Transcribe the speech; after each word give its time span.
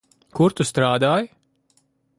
Kur 0.39 0.55
tu 0.61 0.67
strādāji? 0.69 1.31